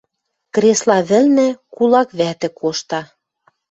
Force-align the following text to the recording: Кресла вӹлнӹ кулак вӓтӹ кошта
Кресла 0.55 0.97
вӹлнӹ 1.09 1.47
кулак 1.75 2.09
вӓтӹ 2.19 2.49
кошта 2.59 3.01